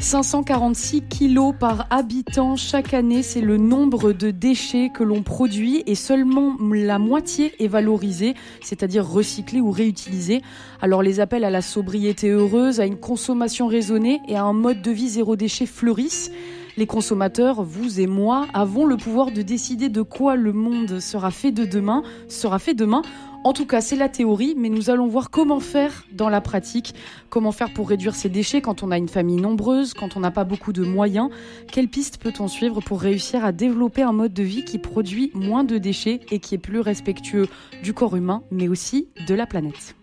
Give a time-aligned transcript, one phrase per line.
[0.00, 5.96] 546 kilos par habitant chaque année, c'est le nombre de déchets que l'on produit et
[5.96, 10.42] seulement la moitié est valorisée, c'est-à-dire recyclée ou réutilisée.
[10.80, 14.82] Alors les appels à la sobriété heureuse, à une consommation raisonnée et à un mode
[14.82, 16.30] de vie zéro déchet fleurissent.
[16.78, 21.32] Les consommateurs, vous et moi, avons le pouvoir de décider de quoi le monde sera
[21.32, 23.02] fait de demain, sera fait demain.
[23.42, 26.94] En tout cas, c'est la théorie, mais nous allons voir comment faire dans la pratique,
[27.30, 30.30] comment faire pour réduire ces déchets quand on a une famille nombreuse, quand on n'a
[30.30, 31.30] pas beaucoup de moyens?
[31.72, 35.64] Quelle piste peut-on suivre pour réussir à développer un mode de vie qui produit moins
[35.64, 37.48] de déchets et qui est plus respectueux
[37.82, 39.96] du corps humain, mais aussi de la planète?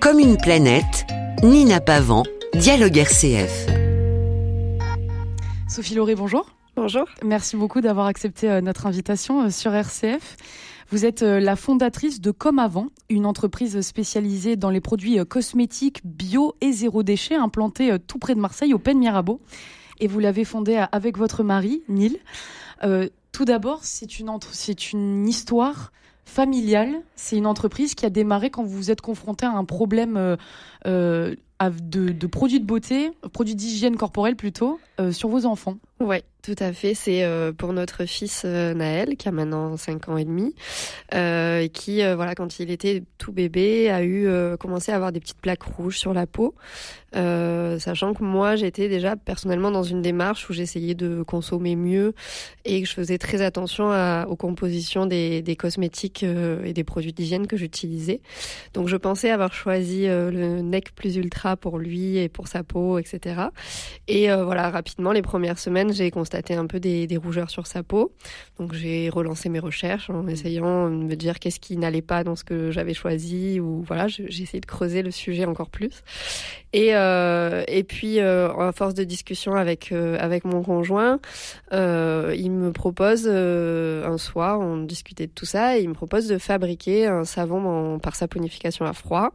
[0.00, 1.04] Comme une planète,
[1.42, 2.24] Nina Pavant,
[2.54, 3.66] Dialogue RCF.
[5.68, 6.50] Sophie Lauré, bonjour.
[6.74, 7.04] Bonjour.
[7.24, 10.36] Merci beaucoup d'avoir accepté euh, notre invitation euh, sur RCF.
[10.90, 16.00] Vous êtes euh, la fondatrice de Comme Avant, une entreprise spécialisée dans les produits cosmétiques
[16.04, 19.40] bio et zéro déchet, implantée tout près de Marseille, au Pen Mirabeau.
[20.00, 22.18] Et vous l'avez fondée avec votre mari, Neil.
[23.32, 25.92] tout d'abord, c'est une, c'est une histoire
[26.28, 27.00] familiale.
[27.16, 30.36] C'est une entreprise qui a démarré quand vous vous êtes confronté à un problème
[30.86, 35.76] euh, de, de, produits de beauté, produits d'hygiène corporelle plutôt, euh, sur vos enfants.
[36.00, 36.94] Oui, tout à fait.
[36.94, 40.54] C'est euh, pour notre fils euh, Naël, qui a maintenant 5 ans et demi,
[41.14, 45.40] euh, qui, voilà, quand il était tout bébé, a eu commencé à avoir des petites
[45.40, 46.54] plaques rouges sur la peau,
[47.12, 52.14] sachant que moi, j'étais déjà personnellement dans une démarche où j'essayais de consommer mieux
[52.64, 57.12] et que je faisais très attention à, aux compositions des, des cosmétiques et des produits
[57.12, 58.20] d'hygiène que j'utilisais.
[58.74, 62.98] Donc, je pensais avoir choisi le NEC plus ultra pour lui et pour sa peau,
[62.98, 63.42] etc.
[64.06, 68.12] Et voilà, rapidement, les premières semaines, j'ai constaté un peu des, rougeurs sur sa peau.
[68.58, 72.36] Donc j'ai relancé mes recherches en essayant de me dire qu'est-ce qui n'allait pas dans
[72.36, 76.02] ce que j'avais choisi ou voilà, j'ai essayé de creuser le sujet encore plus.
[76.72, 81.18] Et, euh, et puis euh, à force de discussion avec euh, avec mon conjoint,
[81.72, 86.38] il me propose un soir, on discutait de tout ça, et il me propose de
[86.38, 89.30] fabriquer un savon par saponification à froid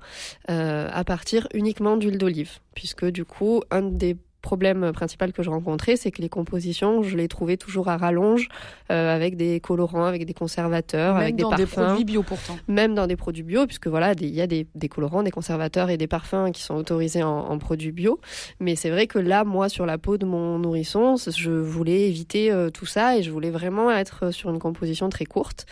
[0.48, 5.96] à partir uniquement d'huile d'olive, puisque du coup un des problème principal que je rencontrais,
[5.96, 8.50] c'est que les compositions, je les trouvais toujours à rallonge,
[8.92, 11.58] euh, avec des colorants, avec des conservateurs, même avec des parfums.
[11.58, 12.58] Même dans des produits bio pourtant.
[12.68, 15.90] Même dans des produits bio, puisque voilà, il y a des, des, colorants, des conservateurs
[15.90, 18.20] et des parfums qui sont autorisés en, en produits bio.
[18.60, 22.52] Mais c'est vrai que là, moi, sur la peau de mon nourrisson, je voulais éviter
[22.52, 25.66] euh, tout ça et je voulais vraiment être sur une composition très courte.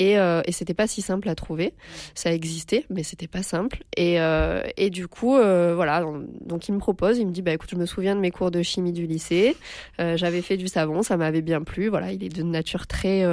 [0.00, 1.74] Et, euh, et c'était pas si simple à trouver.
[2.14, 3.84] Ça existait, mais c'était pas simple.
[3.98, 6.02] Et, euh, du coup, euh, voilà.
[6.40, 8.50] Donc il me propose, il me dit, bah écoute, je me souviens de mes cours
[8.50, 9.58] de chimie du lycée.
[10.00, 11.88] Euh, j'avais fait du savon, ça m'avait bien plu.
[11.88, 13.26] Voilà, il est de nature très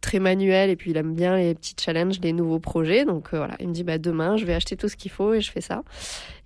[0.00, 3.04] très manuelle et puis il aime bien les petits challenges, les nouveaux projets.
[3.04, 5.42] Donc voilà, il me dit, bah demain, je vais acheter tout ce qu'il faut et
[5.42, 5.82] je fais ça.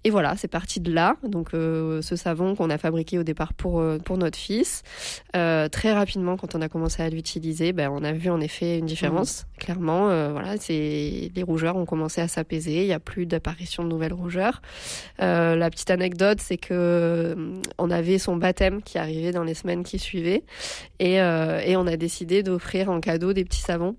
[0.07, 1.17] Et voilà, c'est parti de là.
[1.25, 4.85] Donc euh, ce savon qu'on a fabriqué au départ pour euh, pour notre fils,
[5.35, 8.79] euh, très rapidement quand on a commencé à l'utiliser, ben on a vu en effet
[8.79, 9.43] une différence.
[9.43, 9.59] Mmh.
[9.59, 12.83] Clairement, voilà, c'est les rougeurs ont commencé à s'apaiser.
[12.83, 14.63] Il y a plus d'apparition de nouvelles rougeurs.
[15.19, 17.37] La petite anecdote, c'est que
[17.79, 20.45] on avait son baptême qui arrivait dans les semaines qui suivaient,
[21.01, 23.97] et et on a décidé d'offrir en cadeau des petits savons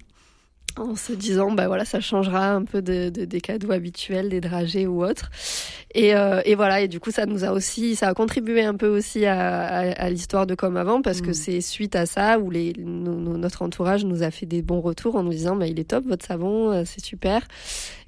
[0.76, 4.42] en se disant bah voilà ça changera un peu de, de, des cadeaux habituels des
[4.42, 5.30] dragées ou autres.
[5.96, 8.76] Et, euh, et, voilà et du coup ça nous a aussi ça a contribué un
[8.76, 11.26] peu aussi à, à, à l'histoire de comme avant parce mmh.
[11.26, 14.82] que c'est suite à ça où les nos, notre entourage nous a fait des bons
[14.82, 17.48] retours en nous disant bah il est top votre savon euh, c'est super.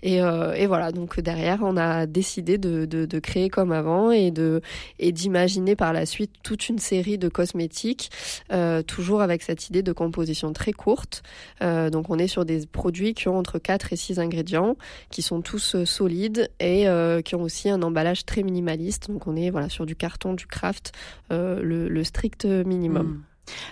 [0.01, 4.11] Et, euh, et, voilà donc derrière on a décidé de, de, de créer comme avant
[4.11, 4.61] et de
[4.97, 8.09] et d'imaginer par la suite toute une série de cosmétiques
[8.53, 11.23] euh, toujours avec cette idée de composition très courte.
[11.61, 14.75] Donc on est sur des produits qui ont entre 4 et 6 ingrédients
[15.11, 19.27] qui sont tous euh, solides et euh, qui ont aussi un emballage très minimaliste donc
[19.27, 20.91] on est voilà sur du carton du craft
[21.31, 23.23] euh, le, strict minimum mmh.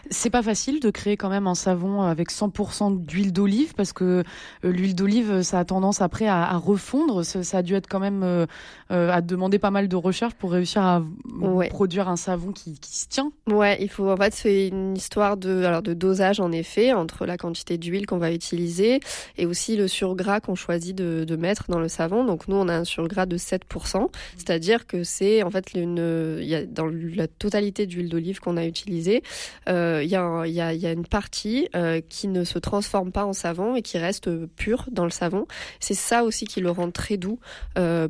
[0.09, 4.03] C'est pas facile de créer quand même un savon avec 100% d'huile d'olive parce que
[4.03, 4.23] euh,
[4.63, 7.23] l'huile d'olive, ça a tendance après à, à refondre.
[7.23, 8.45] Ça, a dû être quand même euh,
[8.91, 11.03] euh, à demander pas mal de recherches pour réussir à
[11.39, 11.69] ouais.
[11.69, 13.31] produire un savon qui, qui, se tient.
[13.47, 17.25] Ouais, il faut en fait c'est une histoire de alors de dosage en effet entre
[17.25, 18.99] la quantité d'huile qu'on va utiliser
[19.37, 22.23] et aussi le surgras qu'on choisit de, de, mettre dans le savon.
[22.23, 26.55] Donc nous on a un surgras de 7%, c'est-à-dire que c'est en fait une y
[26.55, 29.23] a dans la totalité d'huile d'olive qu'on a utilisé
[29.67, 31.69] il y, a, y, a, une partie
[32.09, 35.45] qui ne se transforme pas en savon et qui reste pure dans le savon.
[35.79, 37.39] C'est ça aussi qui le rend très doux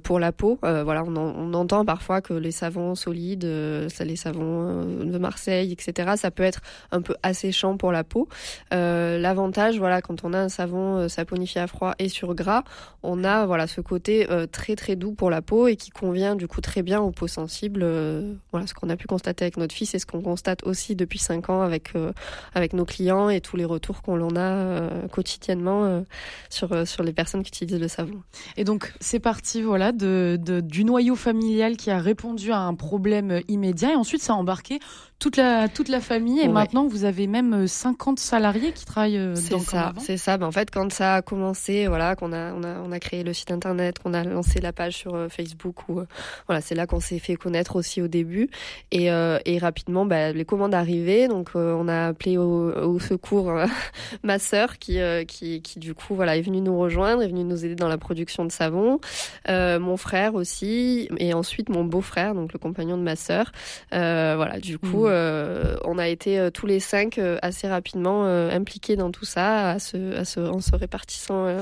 [0.04, 0.60] pour la peau.
[0.62, 6.44] voilà, on, entend parfois que les savons solides, les savons de Marseille, etc., ça peut
[6.44, 6.62] être
[6.92, 8.28] un peu asséchant pour la peau.
[8.72, 12.64] L'avantage, voilà, quand on a un savon saponifié à froid et sur gras,
[13.04, 16.48] on a voilà ce côté très très doux pour la peau et qui convient du
[16.48, 17.82] coup très bien aux peaux sensibles.
[17.84, 20.96] Euh, voilà ce qu'on a pu constater avec notre fils et ce qu'on constate aussi
[20.96, 22.12] depuis 5 ans avec, euh,
[22.54, 26.04] avec nos clients et tous les retours qu'on en a euh, quotidiennement
[26.50, 28.22] sur, sur les personnes qui utilisent le savon.
[28.56, 33.42] Et donc c'est parti voilà de, du noyau familial qui a répondu à un problème
[33.48, 34.80] immédiat et ensuite ça a embarqué
[35.20, 39.36] toute la, toute la famille et maintenant vous avez même 50 salariés qui travaillent dans
[39.36, 40.38] C'est ça, c'est ça.
[40.38, 43.24] Ben, en fait, quand ça a commencé, voilà, qu'on a, on a, on a créé
[43.24, 46.02] le site internet, qu'on a lancé la page sur Facebook ou
[46.46, 48.50] voilà, c'est là qu'on s'est fait connaître aussi au début.
[48.92, 51.27] Et, euh, et rapidement, bah, les commandes arrivaient.
[51.28, 53.66] Donc, euh, on a appelé au, au secours euh,
[54.24, 57.66] ma sœur qui, qui, qui, du coup, voilà, est venue nous rejoindre, est venue nous
[57.66, 59.00] aider dans la production de savon.
[59.48, 61.10] mon frère aussi.
[61.18, 63.52] Et ensuite, mon beau-frère, donc le compagnon de ma sœur.
[63.92, 65.80] voilà, du coup, mmh.
[65.86, 70.26] on a été tous les cinq assez rapidement impliqués dans tout ça, à se, à
[70.26, 71.58] se, en se répartissant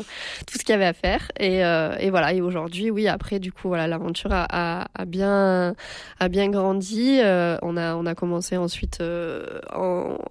[0.48, 1.32] tout ce qu'il y avait à faire.
[1.40, 2.34] Et, et voilà.
[2.34, 5.76] Et aujourd'hui, oui, après, du coup, voilà, l'aventure a, a, a bien
[6.20, 7.20] a bien grandi.
[7.22, 9.55] Euh, on a on a commencé ensuite euh,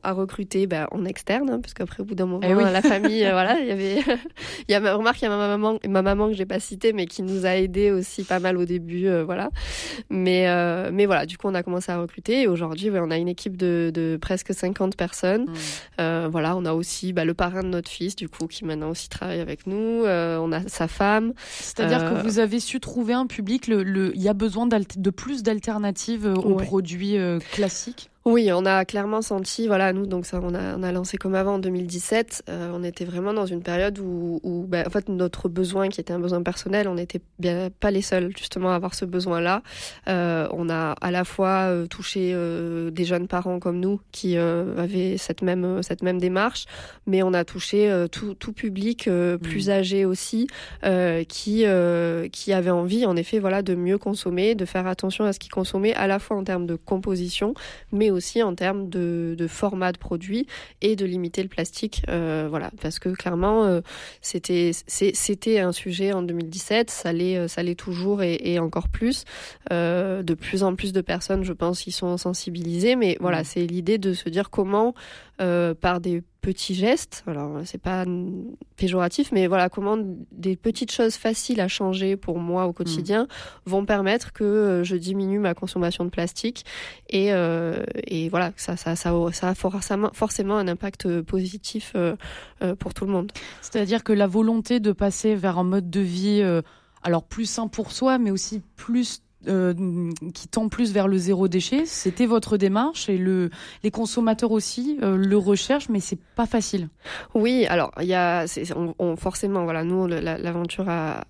[0.03, 3.25] à recruter bah, en externe, hein, parce qu'après au bout d'un moment, eh la famille,
[3.25, 3.97] euh, voilà, il y avait
[4.69, 6.61] il y a ma remarque, il y a ma maman ma maman que j'ai pas
[6.61, 9.51] citée, mais qui nous a aidé aussi pas mal au début, voilà.
[10.11, 10.47] Mais
[10.91, 13.57] mais voilà, du coup on a commencé à recruter et aujourd'hui on a une équipe
[13.57, 15.47] de, de presque 50 personnes.
[15.99, 16.27] Mmh.
[16.31, 19.09] voilà, on a aussi bah, le parrain de notre fils, du coup, qui maintenant aussi
[19.09, 20.05] travaille avec nous.
[20.05, 21.33] on a sa femme.
[21.61, 23.67] C'est-à-dire que vous avez su trouver un public.
[23.67, 28.11] Le, il y a besoin de plus d'alternatives aux produits euh, classiques?
[28.27, 31.35] Oui, on a clairement senti, voilà, nous, donc ça, on a, on a lancé comme
[31.35, 32.45] avant en 2017.
[32.49, 36.01] Euh, on était vraiment dans une période où, où bah, en fait, notre besoin, qui
[36.01, 39.63] était un besoin personnel, on n'était bien pas les seuls justement à avoir ce besoin-là.
[40.09, 42.35] Euh, on a à la fois euh, touché
[42.91, 46.65] des jeunes parents comme nous qui avaient cette même cette même démarche,
[47.07, 49.09] mais on a touché tout, tout public
[49.43, 49.71] plus mmh.
[49.71, 50.47] âgé aussi,
[51.29, 51.65] qui
[52.33, 55.53] qui avait envie, en effet, voilà, de mieux consommer, de faire attention à ce qu'ils
[55.53, 57.55] consommaient, à la fois en termes de composition,
[57.93, 60.47] mais aussi en termes de, de, format de produit
[60.81, 62.03] et de limiter le plastique.
[62.09, 63.81] Euh, voilà, parce que clairement, euh,
[64.21, 68.89] c'était c'était un sujet en 2017, ça l'est euh, ça l'est toujours et, et, encore
[68.89, 69.25] plus.
[69.73, 73.45] Euh, de plus en plus de personnes, je pense, y sont sensibilisées, mais voilà, mmh.
[73.45, 74.95] c'est l'idée de se dire comment
[75.41, 77.25] euh, par des petits gestes.
[77.27, 78.05] Alors, c'est pas
[78.77, 79.99] péjoratif, mais voilà, comment
[80.31, 83.27] des petites choses faciles à changer pour moi au quotidien
[83.65, 86.65] vont permettre que euh, je diminue ma consommation de plastique
[87.09, 91.97] et, euh, et voilà, ça, ça, ça, ça a forcément, un impact positif
[92.79, 93.33] pour tout le monde.
[93.61, 96.43] C'est-à-dire que la volonté de passer vers un mode de vie
[97.03, 101.49] alors plus sain pour soi, mais aussi plus euh, qui tend plus vers le zéro
[101.49, 101.87] déchet.
[101.87, 103.51] C'était votre démarche et le,
[103.83, 106.89] les consommateurs aussi euh, le recherchent, mais c'est pas facile.
[107.35, 108.47] Oui, alors il y a,
[108.99, 111.25] on, forcément, voilà, nous l'aventure a,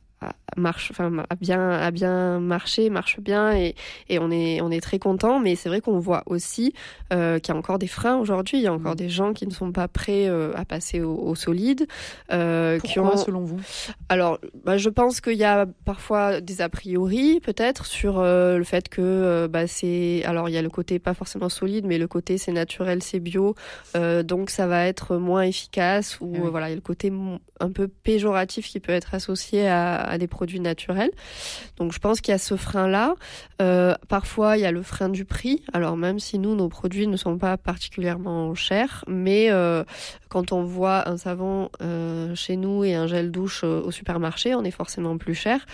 [0.57, 3.75] marche, enfin a bien a bien marché, marche bien et,
[4.09, 5.41] et on est on est très content.
[5.41, 6.75] Mais c'est vrai qu'on voit aussi
[7.13, 8.59] euh, qu'il y a encore des freins aujourd'hui.
[8.59, 8.97] Il y a encore mmh.
[8.97, 11.87] des gens qui ne sont pas prêts euh, à passer au, au solide.
[12.33, 13.17] Euh, Pourquoi, qui ont...
[13.17, 13.61] selon vous?
[14.09, 18.89] Alors, bah, je pense qu'il y a parfois des a priori peut-être sur le fait
[18.89, 22.39] que bah, c'est alors il y a le côté pas forcément solide, mais le côté
[22.39, 23.55] c'est naturel, c'est bio,
[24.25, 27.13] donc ça va être moins efficace ou ah voilà il y a le côté
[27.61, 31.11] un peu péjoratif qui peut être associé à, des produits naturels.
[31.77, 33.15] Donc je pense qu'il y a ce frein-là.
[33.63, 35.63] Euh, parfois, il y a le frein du prix.
[35.73, 39.85] Alors même si nous, nos produits ne sont pas particulièrement chers, mais euh,
[40.35, 44.53] quand on voit un savon euh, chez nous et un gel douche euh, au supermarché,
[44.57, 45.65] on est forcément plus cher.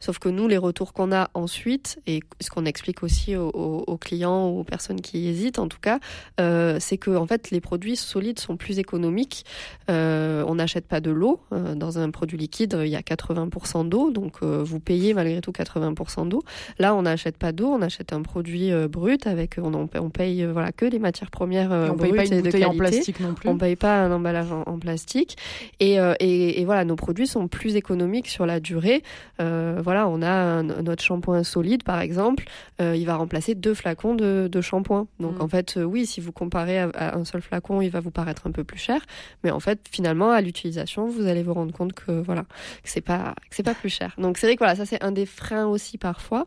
[0.00, 3.96] Sauf que nous, les retours qu'on a ensuite, et ce qu'on explique aussi aux, aux,
[3.96, 6.00] clients ou aux personnes qui hésitent, en tout cas,
[6.40, 9.44] euh, c'est que en fait, les produits solides sont plus économiques.
[9.88, 11.40] on n'achète pas de l'eau
[11.76, 12.76] dans un produit liquide.
[12.82, 16.42] Il y a 80% d'eau, donc vous payez malgré tout 80% d'eau.
[16.80, 20.72] Là, on n'achète pas d'eau, on achète un produit brut avec on, on paye voilà
[20.72, 22.66] que des matières premières on brutes paye pas une et de qualité.
[22.66, 23.48] en plastique non plus.
[23.48, 25.36] On paye pas un emballage en, plastique.
[25.80, 29.02] Et, et, voilà, nos produits sont plus économiques sur la durée.
[29.38, 32.44] voilà, on a notre shampoing solide, par exemple,
[32.80, 35.06] il va remplacer deux flacons de, de shampoing.
[35.20, 35.42] Donc mm.
[35.42, 38.52] en fait, oui, si vous comparez à, un seul flacon, il va vous paraître un
[38.52, 39.00] peu plus cher,
[39.44, 42.42] mais en fait, finalement, à l'utilisation, vous allez vous rendre compte que voilà,
[42.82, 44.14] que c'est pas que c'est pas plus cher.
[44.18, 46.46] Donc c'est vrai que voilà, ça c'est un des freins aussi parfois.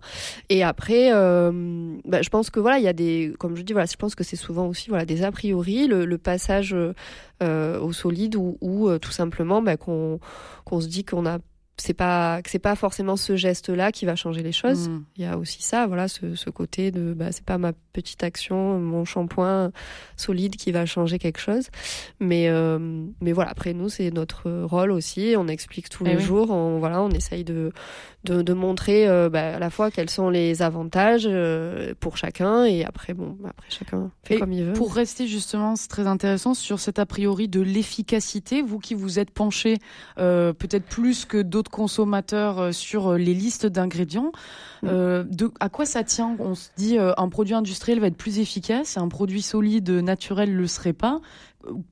[0.50, 1.52] Et après, euh,
[2.06, 4.16] bah, je pense que voilà, il y a des, comme je dis voilà, je pense
[4.16, 6.94] que c'est souvent aussi voilà des a priori, le, passage euh,
[7.80, 10.20] au solide ou, euh, tout simplement bah, qu'on
[10.66, 11.40] qu'on se dit qu'on a
[11.78, 14.90] c'est pas que c'est pas forcément ce geste là qui va changer les choses.
[14.90, 15.04] Mm.
[15.18, 18.24] il y a aussi ça voilà ce, ce côté de bah c'est pas ma petite
[18.24, 19.72] action mon shampoing
[20.16, 21.70] solide qui va changer quelque chose.
[22.20, 22.78] Mais euh,
[23.22, 25.34] mais voilà après nous c'est notre rôle aussi.
[25.38, 27.72] On explique tous eh les jours on voilà on essaye de
[28.24, 32.66] de, de montrer euh, bah, à la fois quels sont les avantages euh, pour chacun
[32.66, 34.74] et après bon après chacun fait comme il veut.
[34.74, 39.18] pour rester justement c'est très intéressant sur cet a priori de l'efficacité vous qui vous
[39.18, 39.78] êtes penché
[40.18, 44.32] peut-être plus que d'autres consommateurs euh, sur euh, les listes d'ingrédients.
[44.82, 44.88] Mm.
[44.88, 46.36] Euh, de, à quoi ça tient?
[46.40, 50.68] On se dit un produit industriel va être plus efficace, un produit solide naturel le
[50.68, 51.22] serait pas.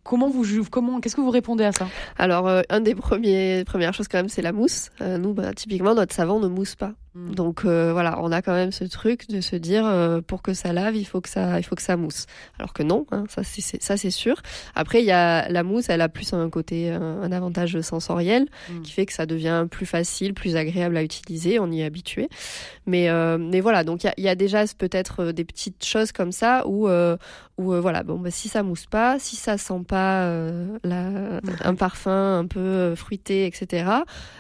[0.04, 1.88] Comment vous comment qu'est-ce que vous répondez à ça?
[2.18, 4.90] Alors un des premiers premières choses quand même c'est la mousse.
[5.00, 6.94] nous bah, typiquement notre savon ne mousse pas.
[7.16, 7.34] Mm.
[7.34, 10.54] Donc euh, voilà, on a quand même ce truc de se dire euh, pour que
[10.54, 12.26] ça lave, il faut que ça, il faut que ça mousse.
[12.60, 14.42] Alors que non, hein, ça c'est ça c'est sûr.
[14.76, 18.82] Après il y a la mousse, elle a plus un côté un, avantage sensoriel mm.
[18.82, 21.60] qui fait que ça devient plus facile, plus agréable à utiliser.
[21.60, 22.30] On y est habitué.
[22.86, 26.66] Mais euh, mais voilà, donc il y a, déjà peut-être des petites choses comme ça
[26.68, 26.88] où
[27.58, 30.32] où voilà bon bah, si ça mousse pas, si ça sent pas
[30.84, 33.86] la, un parfum un peu fruité, etc.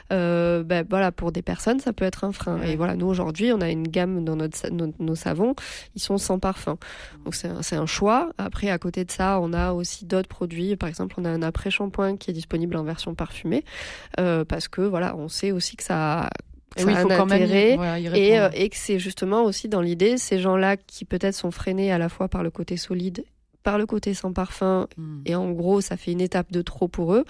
[0.09, 2.58] bah, voilà pour des personnes ça peut être un frein.
[2.63, 5.55] Et voilà, nous aujourd'hui, on a une gamme dans notre, nos, savons,
[5.95, 6.77] ils sont sans parfum.
[7.25, 8.31] Donc c'est un, choix.
[8.37, 10.75] Après, à côté de ça, on a aussi d'autres produits.
[10.75, 13.63] Par exemple, on a un après-shampoing qui est disponible en version parfumée,
[14.19, 16.29] euh, parce que voilà, on sait aussi que ça
[16.77, 17.77] ça oui, a un intérêt
[18.13, 21.91] et, euh, et que c'est justement aussi dans l'idée ces gens-là qui peut-être sont freinés
[21.91, 23.23] à la fois par le côté solide
[23.63, 25.21] par le côté sans parfum hmm.
[25.25, 27.25] et en gros ça fait une étape de trop pour eux,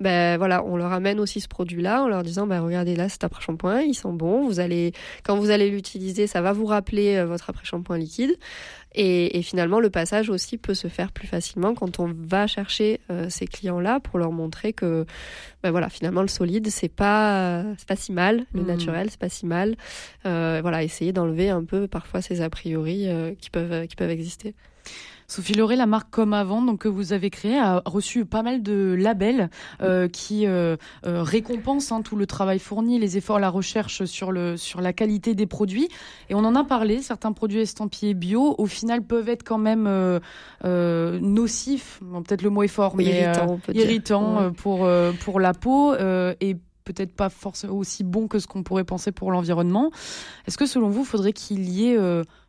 [0.00, 3.24] ben voilà, on leur amène aussi ce produit-là en leur disant ben regardez là c'est
[3.24, 4.92] après-shampoing, il sent bon, vous allez
[5.24, 8.38] quand vous allez l'utiliser, ça va vous rappeler euh, votre après-shampoing liquide
[8.94, 13.28] et, finalement le passage aussi peut se faire plus facilement quand on va chercher euh,
[13.28, 15.04] ces clients-là pour leur montrer que
[15.62, 18.66] ben voilà finalement le solide c'est pas c'est pas si mal, le hmm.
[18.66, 19.76] naturel c'est pas si mal,
[20.26, 23.08] euh, voilà essayer d'enlever un peu parfois ces a priori
[23.40, 24.54] qui peuvent qui peuvent exister.
[25.32, 28.62] Sophie Lauré, la marque Comme Avant, donc que vous avez créée, a reçu pas mal
[28.62, 29.48] de labels
[29.80, 34.30] euh, qui euh, euh, récompensent hein, tout le travail fourni, les efforts, la recherche sur
[34.30, 35.88] le sur la qualité des produits.
[36.28, 37.00] Et on en a parlé.
[37.00, 39.88] Certains produits estampillés bio, au final, peuvent être quand même
[40.62, 42.00] nocifs.
[42.26, 43.26] Peut-être le mot est fort, mais
[43.72, 44.86] irritant, pour
[45.24, 49.32] pour la peau et peut-être pas forcément aussi bon que ce qu'on pourrait penser pour
[49.32, 49.92] l'environnement.
[50.46, 51.96] Est-ce que selon vous, il faudrait qu'il y ait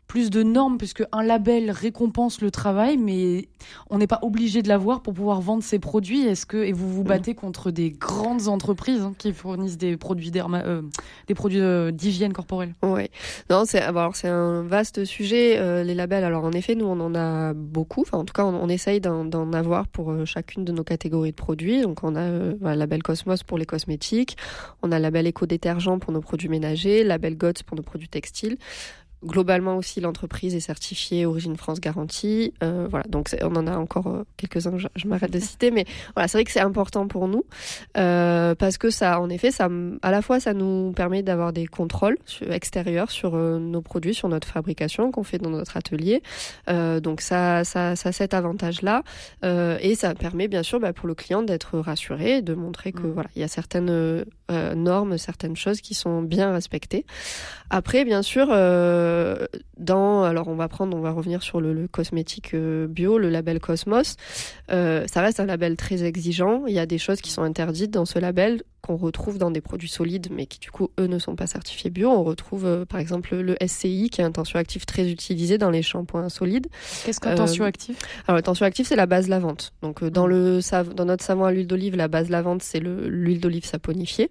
[0.07, 3.47] plus de normes, puisque un label récompense le travail, mais
[3.89, 6.21] on n'est pas obligé de l'avoir pour pouvoir vendre ses produits.
[6.21, 10.31] Est-ce que et vous vous battez contre des grandes entreprises hein, qui fournissent des produits
[10.35, 10.81] euh,
[11.27, 12.75] des produits euh, d'hygiène corporelle?
[12.83, 13.09] Oui,
[13.49, 16.23] non, c'est alors c'est un vaste sujet euh, les labels.
[16.23, 18.01] Alors en effet, nous on en a beaucoup.
[18.01, 21.81] Enfin, en tout cas, on, essaye d'en avoir pour chacune de nos catégories de produits.
[21.81, 24.37] Donc on a le label Cosmos pour les cosmétiques,
[24.81, 28.57] on a label éco-détergent pour nos produits ménagers, label GOTS pour nos produits textiles.
[29.25, 32.53] Globalement aussi, l'entreprise est certifiée Origine France Garantie.
[32.61, 35.85] Euh, voilà, donc on en a encore euh, quelques-uns, je, je m'arrête de citer, mais
[36.13, 37.45] voilà, c'est vrai que c'est important pour nous
[37.97, 39.69] euh, parce que ça, en effet, ça,
[40.01, 42.17] à la fois, ça nous permet d'avoir des contrôles
[42.49, 46.21] extérieurs sur euh, nos produits, sur notre fabrication qu'on fait dans notre atelier.
[46.67, 49.03] Donc ça, ça, ça a cet avantage-là
[49.43, 53.11] et ça permet bien sûr bah, pour le client d'être rassuré, de montrer que mmh.
[53.11, 54.25] voilà, il y a certaines
[54.75, 57.05] normes, certaines choses qui sont bien respectées.
[57.69, 58.47] Après, bien sûr.
[58.51, 63.17] Euh, euh, dans, alors on va prendre, on va revenir sur le, cosmétique euh, bio,
[63.17, 64.15] le label Cosmos.
[64.71, 66.65] Euh, ça reste un label très exigeant.
[66.67, 69.61] Il y a des choses qui sont interdites dans ce label qu'on retrouve dans des
[69.61, 72.09] produits solides, mais qui du coup eux ne sont pas certifiés bio.
[72.09, 76.29] On retrouve par exemple le SCI, qui est un tensioactif très utilisé dans les shampoings
[76.29, 76.67] solides.
[77.05, 77.97] Qu'est-ce qu'un tensioactif
[78.27, 79.73] Alors le tensioactif, c'est la base lavante.
[79.81, 80.59] Donc dans le
[80.95, 84.29] dans notre savon à l'huile d'olive, la base lavante, c'est l'huile d'olive saponifiée.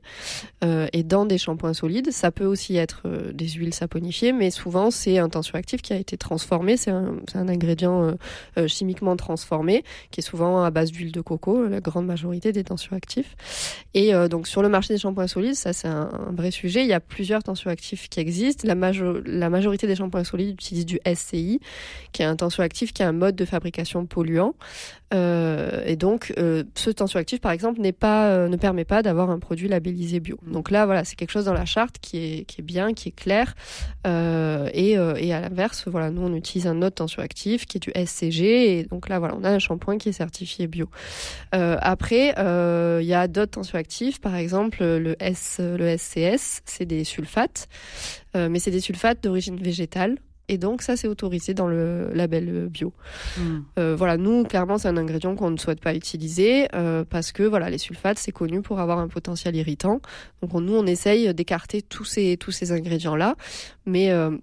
[0.62, 5.18] et dans des shampoings solides, ça peut aussi être des huiles saponifiées, mais souvent c'est
[5.18, 8.12] un tensioactif qui a été transformé, c'est un, un, ingrédient euh,
[8.58, 12.64] euh, chimiquement transformé qui est souvent à base d'huile de coco, la grande majorité des
[12.64, 13.36] tensioactifs.
[13.94, 16.82] Et euh, donc sur le marché des shampoings solides, ça c'est un, vrai sujet.
[16.82, 18.66] Il y a plusieurs tensioactifs qui existent.
[18.66, 18.74] La,
[19.50, 21.60] majorité des shampoings solides utilisent du SCI,
[22.12, 24.54] qui est un tensioactif qui est un mode de fabrication polluant.
[25.12, 29.30] Euh, et donc, euh, ce tensioactif, par exemple, n'est pas, euh, ne permet pas d'avoir
[29.30, 30.38] un produit labellisé bio.
[30.46, 33.54] Donc là, voilà, c'est quelque chose dans la charte qui est, bien, qui est clair.
[34.06, 38.78] et, et à l'inverse, voilà, nous, on utilise un autre tensioactif qui est du SCG.
[38.78, 40.88] Et donc là, voilà, on a un shampoing qui est certifié bio.
[41.52, 42.34] après,
[43.00, 47.68] il y a d'autres tensioactifs, par exemple, le, S, le SCS, c'est des sulfates.
[48.34, 50.16] mais c'est des sulfates d'origine végétale.
[50.48, 52.92] Et donc ça, c'est autorisé dans le label bio.
[53.38, 53.60] Hmm.
[53.78, 57.42] Euh, voilà, nous, clairement, c'est un ingrédient qu'on ne souhaite pas utiliser euh, parce que
[57.42, 60.00] voilà, les sulfates, c'est connu pour avoir un potentiel irritant.
[60.42, 63.36] Donc nous, on essaye d'écarter tous ces, tous ces ingrédients-là.
[63.86, 64.36] Mais euh,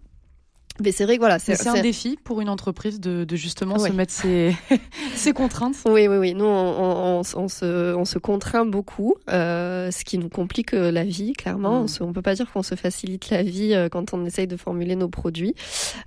[0.83, 3.91] mais c'est vrai que voilà, c'est un défi pour une entreprise de, de justement se
[3.91, 4.55] mettre ses,
[5.15, 5.75] ses, contraintes.
[5.85, 6.33] Oui, oui, oui.
[6.33, 10.91] Nous, on, on, on, se, on se contraint beaucoup, euh, ce qui nous complique euh,
[10.91, 11.83] la vie, clairement.
[11.83, 11.87] Mm.
[12.01, 14.57] On ne peut pas dire qu'on se facilite la vie euh, quand on essaye de
[14.57, 15.55] formuler nos produits.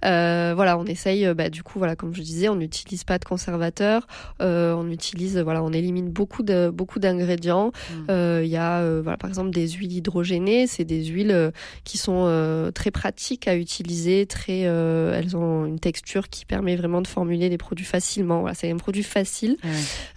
[0.04, 3.24] Euh, voilà, on essaye, bah, du coup, voilà, comme je disais, on n'utilise pas de
[3.24, 4.06] conservateurs.
[4.40, 7.72] Euh, on utilise, voilà, on élimine beaucoup de beaucoup d'ingrédients.
[7.90, 8.42] Mm.
[8.42, 10.66] Il y a, voilà, par exemple, des huiles hydrogénées.
[10.66, 11.52] C'est des huiles
[11.84, 17.02] qui sont très pratiques à utiliser, très euh, elles ont une texture qui permet vraiment
[17.02, 18.40] de formuler des produits facilement.
[18.40, 19.56] Voilà, c'est un produit facile.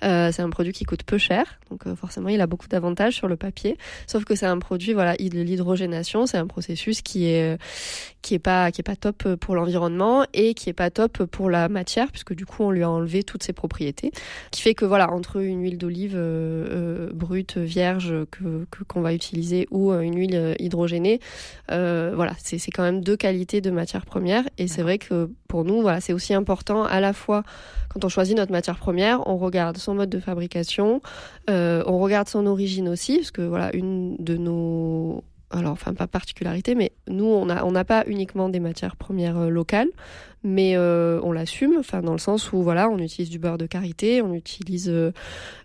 [0.04, 3.16] Euh, c'est un produit qui coûte peu cher, donc euh, forcément il a beaucoup d'avantages
[3.16, 3.78] sur le papier.
[4.08, 7.58] Sauf que c'est un produit, voilà, l'hydrogénation, c'est un processus qui est
[8.22, 11.50] qui est pas qui est pas top pour l'environnement et qui est pas top pour
[11.50, 14.12] la matière puisque du coup on lui a enlevé toutes ses propriétés.
[14.52, 16.20] Qui fait que voilà entre une huile d'olive
[17.14, 21.20] brute vierge que qu'on va utiliser ou une huile hydrogénée,
[21.70, 24.25] voilà c'est quand même deux qualités de matière première
[24.58, 27.44] et c'est vrai que pour nous, voilà, c'est aussi important à la fois
[27.90, 31.02] quand on choisit notre matière première, on regarde son mode de fabrication,
[31.50, 36.08] euh, on regarde son origine aussi, parce que voilà, une de nos alors enfin pas
[36.08, 39.90] particularité, mais nous on n'a on n'a pas uniquement des matières premières euh, locales
[40.46, 43.66] mais euh, on l'assume, enfin dans le sens où voilà, on utilise du beurre de
[43.66, 45.12] karité, on utilise euh,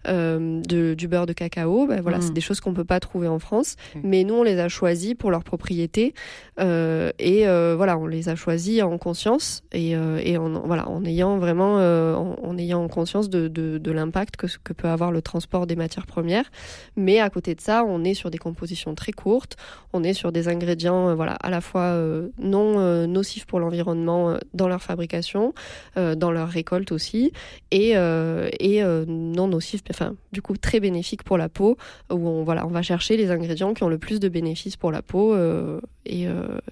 [0.08, 2.34] euh de, du beurre de cacao, ben, voilà, c'est mm.
[2.34, 5.30] des choses qu'on peut pas trouver en France, mais nous on les a choisis pour
[5.30, 6.14] leurs propriétés
[6.60, 7.44] euh, et
[7.76, 12.36] voilà, on les a choisis en conscience et, et en, voilà, en ayant vraiment, en,
[12.42, 16.06] en, ayant conscience de, de, de l'impact que, que peut avoir le transport des matières
[16.06, 16.50] premières,
[16.96, 19.56] mais à côté de ça, on est sur des compositions très courtes,
[19.92, 21.94] on est sur des ingrédients, voilà, à la fois
[22.38, 25.52] non nocifs pour l'environnement dans leur fabrication,
[25.96, 27.32] euh, dans leur récolte aussi,
[27.70, 31.76] et, euh, et euh, non nocif, enfin du coup très bénéfique pour la peau,
[32.10, 34.90] où on, voilà, on va chercher les ingrédients qui ont le plus de bénéfices pour
[34.90, 35.36] la peau.
[36.06, 36.26] et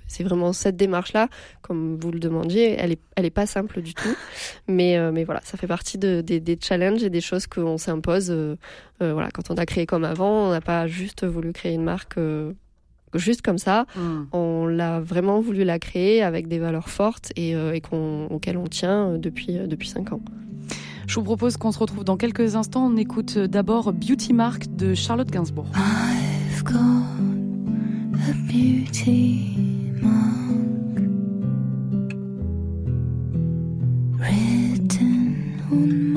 [0.06, 1.28] c'est vraiment cette démarche-là,
[1.60, 4.16] comme vous le demandiez, elle est, elle est pas simple du tout,
[4.68, 8.34] mais, mais voilà, ça fait partie de, des, des challenges et des choses qu'on s'impose.
[9.00, 12.18] voilà, quand on a créé comme avant, on n'a pas juste voulu créer une marque
[13.14, 13.86] juste comme ça.
[13.96, 14.24] Hmm.
[14.32, 17.82] On l'a vraiment voulu la créer avec des valeurs fortes et, euh, et
[18.30, 20.20] auxquelles on tient euh, depuis, euh, depuis 5 ans.
[21.06, 22.86] Je vous propose qu'on se retrouve dans quelques instants.
[22.86, 25.66] On écoute d'abord Beauty Mark de Charlotte Gainsbourg.
[25.74, 26.74] I've got
[28.28, 30.98] a beauty mark
[34.18, 36.07] written on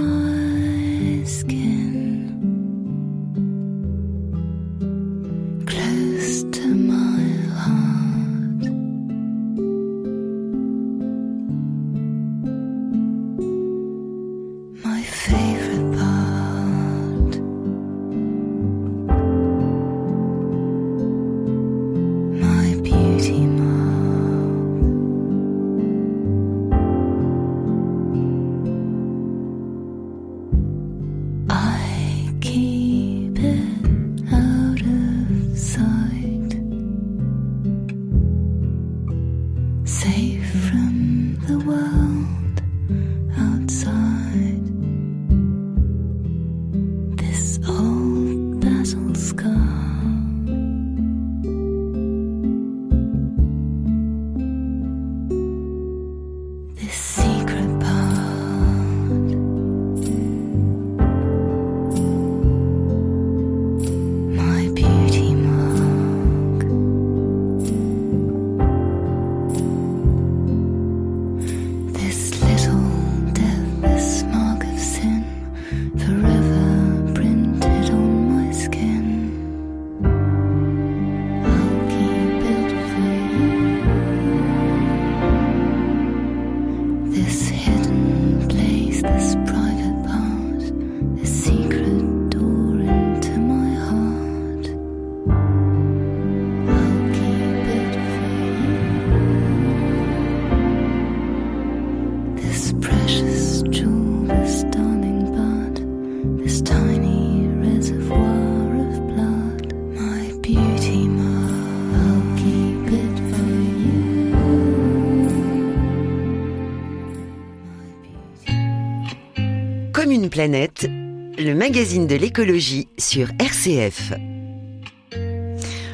[120.41, 124.11] Planète, le magazine de l'écologie sur RCF.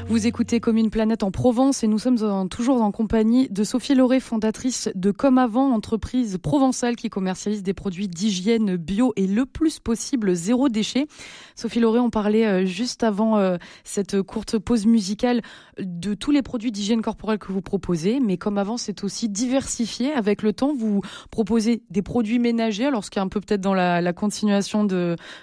[0.09, 3.93] Vous écoutez Comme une planète en Provence et nous sommes toujours en compagnie de Sophie
[3.93, 9.45] Lauré, fondatrice de Comme Avant, entreprise provençale qui commercialise des produits d'hygiène bio et le
[9.45, 11.07] plus possible zéro déchet.
[11.55, 15.41] Sophie Lauré, on parlait euh, juste avant euh, cette courte pause musicale
[15.77, 20.13] de tous les produits d'hygiène corporelle que vous proposez, mais Comme Avant, c'est aussi diversifié.
[20.13, 23.61] Avec le temps, vous proposez des produits ménagers, alors ce qui est un peu peut-être
[23.61, 24.87] dans la, continuation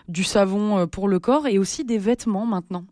[0.08, 2.86] du savon euh, pour le corps, et aussi des vêtements maintenant.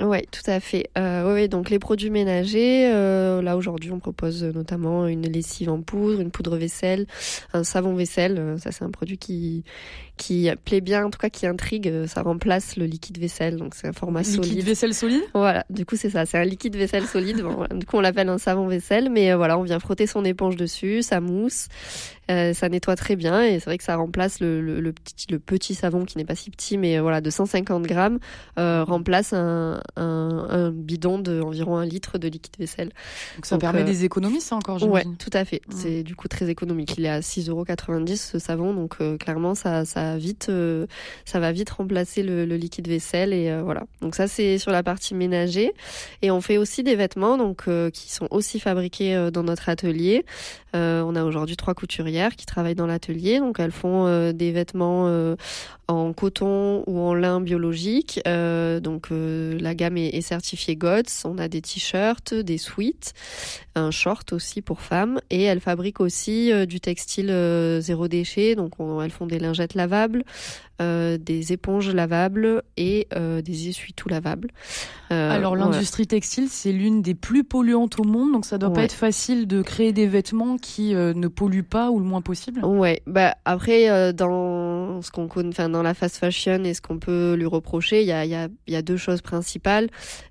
[0.00, 0.90] Oui, tout à fait.
[0.96, 5.82] Euh, oui, donc les produits ménagers, euh, là aujourd'hui on propose notamment une lessive en
[5.82, 7.08] poudre, une poudre vaisselle,
[7.52, 8.38] un savon vaisselle.
[8.38, 9.64] Euh, ça c'est un produit qui
[10.18, 12.06] qui plaît bien, en tout cas qui intrigue.
[12.06, 14.50] Ça remplace le liquide vaisselle, donc c'est un format liquide solide.
[14.50, 15.22] Liquide vaisselle solide.
[15.34, 17.42] Voilà, du coup c'est ça, c'est un liquide vaisselle solide.
[17.42, 20.56] bon, Du coup on l'appelle un savon vaisselle, mais voilà, on vient frotter son éponge
[20.56, 21.68] dessus, ça mousse,
[22.28, 25.38] ça nettoie très bien et c'est vrai que ça remplace le, le, le, petit le
[25.38, 28.18] petit savon qui n'est pas si petit, mais voilà de 150 grammes
[28.56, 32.90] remplace un un, un, bidon d'environ un litre de liquide vaisselle.
[33.36, 35.62] Donc ça Donc, permet euh, des économies, ça encore, Ouais, tout à fait.
[35.68, 35.72] Mmh.
[35.74, 36.94] C'est du coup très économique.
[36.98, 40.86] Il est à 6,90€ ce savon, donc euh, clairement ça, ça, vite, euh,
[41.24, 43.84] ça va vite remplacer le, liquide vaisselle et euh, voilà.
[44.00, 45.72] Donc ça c'est sur la partie ménager
[46.22, 50.24] et on fait aussi des vêtements donc euh, qui sont aussi fabriqués dans notre atelier.
[50.74, 55.34] On a aujourd'hui trois couturières qui travaillent dans l'atelier, donc elles font des vêtements
[55.88, 58.20] en coton ou en lin biologique.
[58.24, 61.24] donc la gamme est, est certifiée GOTS.
[61.24, 63.12] On a des t-shirts, des sweats,
[63.74, 65.20] un short aussi pour femmes.
[65.30, 68.54] Et elles fabriquent aussi euh, du textile euh, zéro déchet.
[68.54, 70.24] Donc on, elles font des lingettes lavables,
[70.80, 74.48] euh, des éponges lavables et euh, des essuie-tout lavables.
[75.10, 76.20] Euh, Alors l'industrie voilà.
[76.20, 78.74] textile, c'est l'une des plus polluantes au monde, donc ça doit ouais.
[78.74, 82.22] pas être facile de créer des vêtements qui euh, ne polluent pas ou le moins
[82.22, 82.64] possible.
[82.64, 86.98] Ouais, bah après euh, dans ce qu'on enfin dans la fast fashion et ce qu'on
[86.98, 89.88] peut lui reprocher, il y a, y, y a deux choses principales.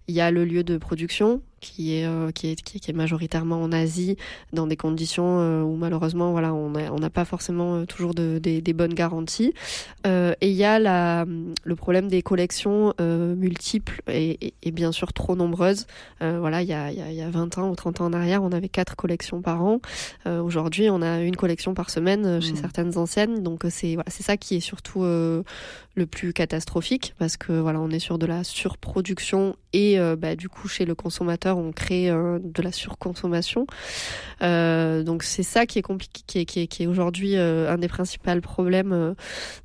[0.08, 3.62] Il y a le lieu de production qui est, euh, qui, est, qui, est, majoritairement
[3.62, 4.18] en Asie,
[4.54, 8.40] dans des conditions euh, où malheureusement voilà, on n'a on pas forcément euh, toujours de,
[8.40, 9.54] des, des, bonnes garanties.
[10.06, 11.26] Euh, et il y a la,
[11.64, 15.88] le problème des collections euh, multiples et, et, et, bien sûr trop nombreuses.
[16.20, 18.52] voilà, il y, a, il y a 20 ans ou 30 ans en arrière, on
[18.52, 19.80] avait quatre collections par an.
[20.26, 22.58] Aujourd'hui, on a une collection par semaine chez mmh.
[22.58, 23.44] certaines anciennes.
[23.44, 25.04] Donc c'est voilà, ça qui est surtout
[25.98, 30.50] le plus catastrophique parce que voilà, on est sur de la surproduction et bah, du
[30.50, 33.68] coup chez le consommateur on crée euh, de la surconsommation.
[34.44, 37.88] Euh, donc c'est ça qui est compliqué, qui est, qui est, aujourd'hui euh, un des
[37.88, 39.14] principaux problèmes euh,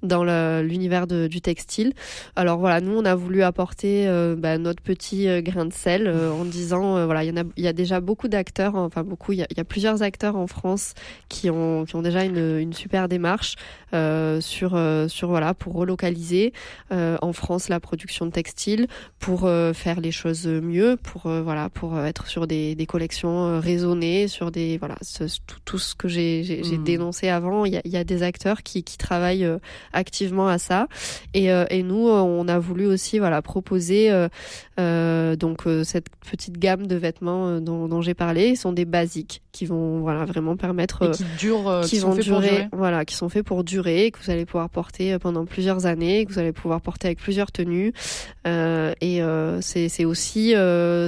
[0.03, 0.25] dans
[0.63, 1.93] l'univers du textile.
[2.37, 6.45] Alors voilà, nous on a voulu apporter euh, bah, notre petit grain de sel en
[6.45, 9.65] disant voilà, il y a, déjà beaucoup d'acteurs, enfin beaucoup, il y, a, y, a,
[9.65, 10.95] plusieurs acteurs en France
[11.29, 13.57] qui ont, déjà une, une super démarche
[13.93, 16.22] sur, sur voilà pour relocaliser
[16.91, 18.87] en France la production de textile,
[19.19, 24.51] pour faire les choses mieux, pour voilà pour être sur des, des collections raisonnées, sur
[24.51, 26.85] des voilà ce, tout, tout, ce que j'ai mmh.
[26.85, 27.65] dénoncé avant.
[27.65, 29.59] Il y a, y a, des acteurs qui, qui travaillent euh,
[29.93, 30.87] activement à ça,
[31.35, 34.29] et, euh, et, nous euh, on a voulu aussi voilà proposer euh,
[34.79, 38.51] euh donc cette petite gamme de vêtements dont, dont j'ai parlé.
[38.51, 42.15] Ils sont des basiques qui vont voilà vraiment permettre et qui durent, qui, qui vont
[42.15, 45.87] durer, durer, voilà, qui sont faits pour durer, que vous allez pouvoir porter pendant plusieurs
[45.87, 47.93] années, que vous allez pouvoir porter avec plusieurs tenues.
[48.47, 49.21] et
[49.61, 50.55] c'est aussi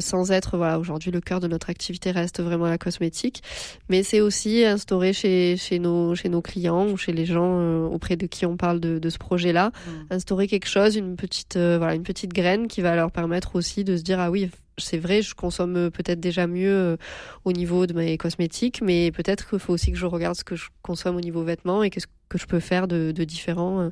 [0.00, 3.42] sans être voilà aujourd'hui le cœur de notre activité reste vraiment la cosmétique
[3.88, 7.86] mais c'est aussi instauré chez, chez, nos, chez nos clients ou chez les gens euh,
[7.86, 9.90] auprès de qui on parle de, de ce projet-là, mmh.
[10.10, 13.84] instaurer quelque chose, une petite, euh, voilà, une petite graine qui va leur permettre aussi
[13.84, 16.96] de se dire ah oui, c'est vrai, je consomme peut-être déjà mieux euh,
[17.44, 20.56] au niveau de mes cosmétiques, mais peut-être qu'il faut aussi que je regarde ce que
[20.56, 23.80] je consomme au niveau vêtements et qu'est-ce que je peux faire de, de différent.
[23.80, 23.90] Euh.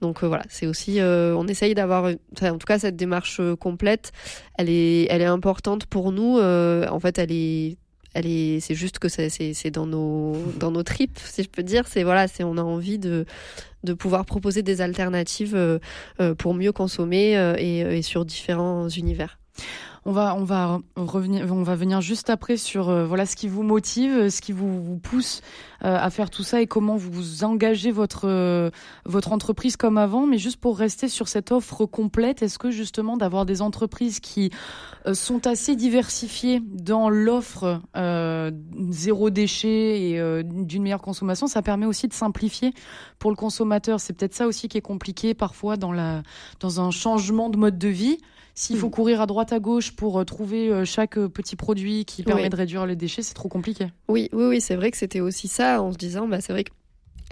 [0.00, 4.10] Donc euh, voilà, c'est aussi, euh, on essaye d'avoir, en tout cas cette démarche complète,
[4.58, 6.40] elle est, elle est importante pour nous.
[6.40, 7.76] En fait, elle est
[8.60, 12.26] c'est juste que c'est dans nos dans nos tripes si je peux dire c'est voilà
[12.26, 13.26] c'est on a envie de
[13.84, 15.56] de pouvoir proposer des alternatives
[16.38, 19.38] pour mieux consommer et sur différents univers
[20.08, 23.46] on va, on va revenir, on va venir juste après sur euh, voilà ce qui
[23.46, 25.42] vous motive, ce qui vous, pousse
[25.84, 28.70] euh, à faire tout ça et comment vous engagez votre euh,
[29.04, 30.26] votre entreprise comme avant.
[30.26, 34.50] Mais juste pour rester sur cette offre complète, est-ce que justement d'avoir des entreprises qui
[35.12, 37.82] sont assez diversifiées dans l'offre
[38.90, 42.72] zéro déchet et d'une meilleure consommation, ça permet aussi de simplifier
[43.18, 44.00] pour le consommateur?
[44.00, 46.22] C'est peut-être ça aussi qui est compliqué parfois dans la
[46.60, 48.18] dans un changement de mode de vie.
[48.58, 52.48] S'il faut courir à droite à gauche pour trouver chaque petit produit qui permet oui.
[52.48, 53.86] de réduire les déchets, c'est trop compliqué.
[54.08, 56.64] Oui, oui, oui, c'est vrai que c'était aussi ça en se disant, bah, c'est vrai
[56.64, 56.72] que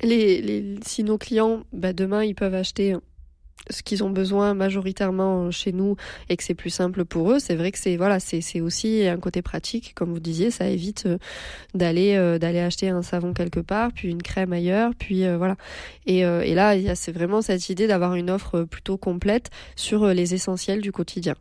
[0.05, 2.95] les, si nos clients, bah, demain, ils peuvent acheter
[3.71, 5.97] ce qu'ils ont besoin majoritairement chez nous
[6.29, 9.19] et que c'est plus simple pour eux, c'est vrai que c'est voilà, c'est aussi un
[9.19, 11.19] côté pratique, comme vous disiez, ça évite euh,
[11.75, 15.57] d'aller euh, d'aller acheter un savon quelque part, puis une crème ailleurs, puis euh, voilà.
[16.07, 20.81] Et, et là, c'est vraiment cette idée d'avoir une offre plutôt complète sur les essentiels
[20.81, 21.35] du quotidien.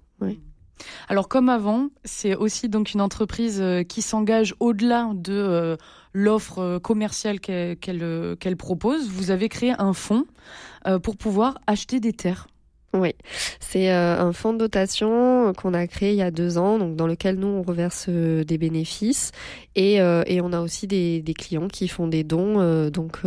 [1.07, 5.77] Alors comme avant, c'est aussi donc une entreprise qui s'engage au-delà de
[6.15, 9.09] l'offre commerciale qu'elle propose.
[9.09, 10.25] Vous avez créé un fonds
[10.87, 12.47] euh, pour pouvoir acheter des terres.
[12.95, 13.13] Oui,
[13.59, 16.95] c'est euh, un fonds de dotation qu'on a créé il y a deux ans, donc
[16.95, 19.31] dans lequel nous on reverse euh, des bénéfices
[19.75, 22.89] et, euh, et on a aussi des, des, clients qui font des dons.
[22.89, 23.19] donc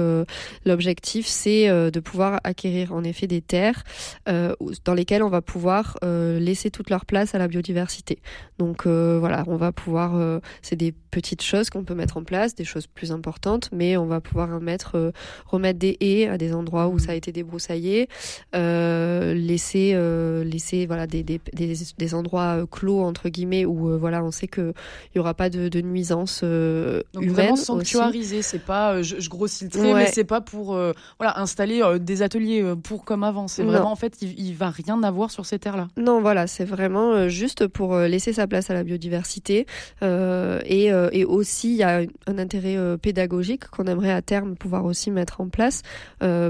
[0.65, 3.85] l'objectif c'est de pouvoir acquérir en effet des terres
[4.27, 8.19] dans lesquelles on va pouvoir laisser toute leur place à la biodiversité.
[8.59, 12.65] Donc voilà, on va pouvoir, c'est des petites choses qu'on peut mettre en place, des
[12.65, 15.13] choses plus importantes, mais on va pouvoir mettre,
[15.47, 18.09] remettre des haies à des endroits où ça a été débroussaillé,
[18.55, 23.97] les laisser euh, laisser voilà des, des, des, endroits euh, clos entre guillemets où euh,
[23.97, 24.73] voilà on sait que
[25.13, 29.71] il y aura pas de, de nuisance Donc vraiment sanctuariser, c'est pas je, grossis le
[29.71, 30.79] trait, mais c'est pas pour
[31.19, 33.49] voilà installer des ateliers pour comme avant.
[33.49, 35.89] C'est vraiment en fait il, il, va rien avoir sur ces terres là.
[35.97, 39.67] Non voilà c'est vraiment juste pour laisser sa place à la biodiversité
[40.03, 45.11] et, et aussi il y a un intérêt pédagogique qu'on aimerait à terme pouvoir aussi
[45.11, 45.83] mettre en place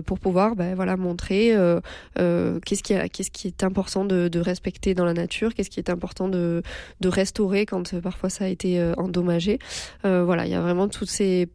[0.07, 1.55] pour pouvoir ben, voilà montrer
[2.15, 6.29] qu'est-ce qui qu'est-ce qui est important de, respecter dans la nature, qu'est-ce qui est important
[6.29, 6.63] de,
[7.05, 9.59] restaurer quand euh, parfois ça a été euh, endommagé.
[10.05, 11.49] Euh, voilà, il y a vraiment toutes ces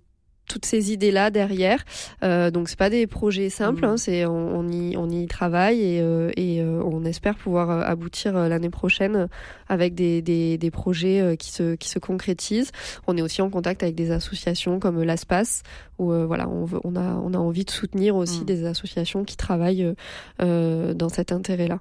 [0.48, 1.84] toutes ces idées là derrière
[2.24, 3.98] euh, donc c'est pas des projets simples hein, mmh.
[3.98, 5.98] c'est on, y on y travaille et,
[6.38, 9.28] et on espère pouvoir aboutir l'année prochaine
[9.68, 12.72] avec des, des, des projets qui se qui se concrétisent
[13.08, 15.64] on est aussi en contact avec des associations comme l'ASPAS
[16.00, 18.46] où voilà on, veut, on a on a envie de soutenir aussi mmh.
[18.46, 19.94] des associations qui travaillent
[20.40, 21.80] dans cet intérêt là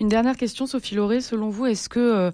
[0.00, 2.32] une dernière question Sophie Lauré selon vous est-ce que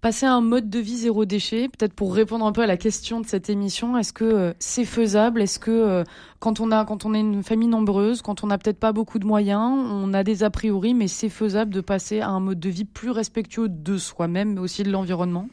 [0.00, 2.76] passer à un mode de vie zéro déchet, peut-être pour répondre un peu à la
[2.76, 5.42] question de cette émission, est-ce que euh, c'est faisable?
[5.42, 6.04] Est-ce que euh,
[6.38, 9.18] quand on a quand on est une famille nombreuse, quand on n'a peut-être pas beaucoup
[9.18, 12.60] de moyens, on a des a priori, mais c'est faisable de passer à un mode
[12.60, 15.48] de vie plus respectueux de soi-même, mais aussi de l'environnement?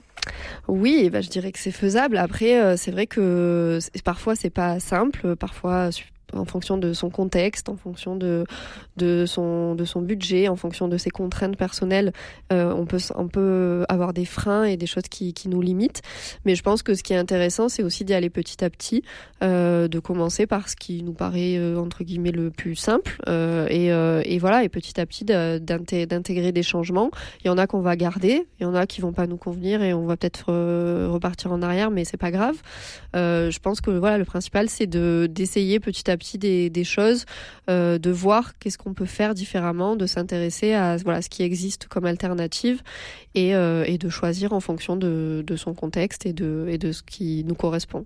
[0.68, 2.18] Oui, bah, je dirais que c'est faisable.
[2.18, 5.90] Après, euh, c'est vrai que parfois c'est pas simple, parfois
[6.34, 8.46] en fonction de son contexte, en fonction de,
[9.26, 12.12] son, budget, en fonction de ses contraintes personnelles,
[12.52, 16.02] euh, on, peut, avoir des freins et des choses qui, nous limitent.
[16.46, 19.04] Mais je pense que ce qui est intéressant, c'est aussi d'y aller petit à petit,
[19.44, 23.18] euh, de commencer par ce qui nous paraît, euh, entre guillemets, le plus simple.
[23.70, 27.12] Et, et, voilà, et petit à petit d'intégrer des changements.
[27.44, 29.38] Il y en a qu'on va garder, il y en a qui vont pas nous
[29.38, 30.52] convenir et on va peut-être
[31.08, 32.56] repartir en arrière, mais c'est pas grave.
[33.14, 37.26] je pense que voilà, le principal, c'est d'essayer petit à petit des, des choses,
[37.70, 41.88] euh, de voir qu'est-ce qu'on peut faire différemment, de s'intéresser à voilà, ce qui existe
[41.88, 42.82] comme alternative
[43.36, 48.06] et, euh, de choisir en fonction de, son contexte et de ce qui nous correspond.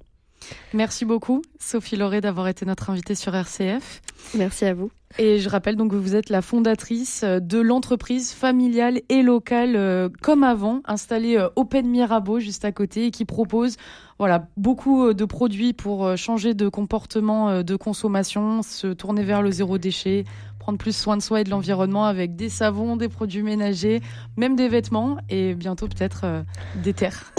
[0.73, 4.01] Merci beaucoup, Sophie Lauré, d'avoir été notre invitée sur RCF.
[4.36, 4.91] Merci à vous.
[5.17, 10.08] Et je rappelle donc que vous êtes la fondatrice de l'entreprise familiale et locale euh,
[10.21, 13.75] comme avant, installée Open Mirabeau juste à côté et qui propose
[14.21, 19.23] voilà, beaucoup euh, de produits pour euh, changer de comportement euh, de consommation, se tourner
[19.23, 20.25] vers le zéro déchet,
[20.60, 23.99] prendre plus soin de soi et de l'environnement avec des savons, des produits ménagers,
[24.38, 26.43] même des vêtements et bientôt peut-être
[26.84, 27.34] des terres.